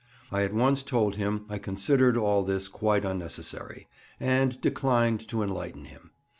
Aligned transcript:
I 0.31 0.41
at 0.41 0.51
once 0.55 0.81
told 0.81 1.17
him 1.17 1.45
I 1.47 1.59
considered 1.59 2.17
all 2.17 2.41
this 2.43 2.67
quite 2.67 3.05
unnecessary, 3.05 3.87
and 4.19 4.59
declined 4.59 5.19
to 5.27 5.43
enlighten 5.43 5.85
him. 5.85 6.09